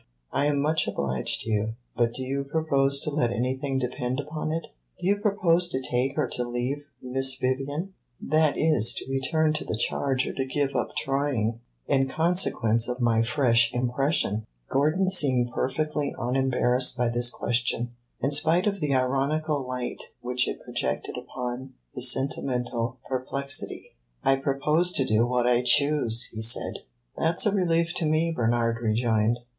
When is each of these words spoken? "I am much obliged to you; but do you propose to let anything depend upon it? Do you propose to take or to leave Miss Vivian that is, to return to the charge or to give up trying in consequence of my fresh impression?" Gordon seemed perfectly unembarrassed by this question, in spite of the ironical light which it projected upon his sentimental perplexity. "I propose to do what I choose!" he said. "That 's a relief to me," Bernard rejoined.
"I 0.31 0.47
am 0.47 0.59
much 0.59 0.87
obliged 0.87 1.41
to 1.41 1.51
you; 1.51 1.75
but 1.95 2.15
do 2.15 2.23
you 2.23 2.43
propose 2.43 2.99
to 3.01 3.11
let 3.11 3.29
anything 3.31 3.77
depend 3.77 4.19
upon 4.19 4.51
it? 4.51 4.65
Do 4.99 5.05
you 5.05 5.17
propose 5.17 5.67
to 5.67 5.79
take 5.79 6.17
or 6.17 6.27
to 6.29 6.43
leave 6.43 6.85
Miss 7.03 7.35
Vivian 7.35 7.93
that 8.19 8.57
is, 8.57 8.95
to 8.95 9.05
return 9.11 9.53
to 9.53 9.63
the 9.63 9.77
charge 9.77 10.27
or 10.27 10.33
to 10.33 10.43
give 10.43 10.75
up 10.75 10.95
trying 10.95 11.59
in 11.85 12.09
consequence 12.09 12.87
of 12.87 12.99
my 12.99 13.21
fresh 13.21 13.71
impression?" 13.75 14.47
Gordon 14.71 15.07
seemed 15.07 15.51
perfectly 15.51 16.15
unembarrassed 16.17 16.97
by 16.97 17.07
this 17.07 17.29
question, 17.29 17.91
in 18.21 18.31
spite 18.31 18.65
of 18.65 18.79
the 18.81 18.95
ironical 18.95 19.63
light 19.67 20.01
which 20.21 20.47
it 20.47 20.63
projected 20.63 21.15
upon 21.15 21.75
his 21.93 22.11
sentimental 22.11 22.97
perplexity. 23.07 23.91
"I 24.23 24.37
propose 24.37 24.93
to 24.93 25.05
do 25.05 25.27
what 25.27 25.45
I 25.45 25.61
choose!" 25.61 26.23
he 26.33 26.41
said. 26.41 26.79
"That 27.17 27.39
's 27.39 27.45
a 27.45 27.51
relief 27.51 27.93
to 27.97 28.07
me," 28.07 28.31
Bernard 28.31 28.81
rejoined. 28.81 29.37